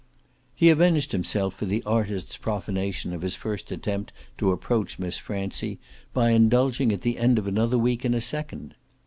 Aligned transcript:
He 0.55 0.71
avenged 0.71 1.11
himself 1.11 1.53
for 1.53 1.67
the 1.67 1.83
artist's 1.83 2.35
profanation 2.35 3.13
of 3.13 3.21
his 3.21 3.35
first 3.35 3.71
attempt 3.71 4.11
to 4.39 4.51
approach 4.51 4.97
Miss 4.97 5.19
Francie 5.19 5.77
by 6.11 6.31
indulging 6.31 6.91
at 6.91 7.01
the 7.01 7.19
end 7.19 7.37
of 7.37 7.47
another 7.47 7.77
week 7.77 8.03
in 8.03 8.15
a 8.15 8.19
second. 8.19 8.73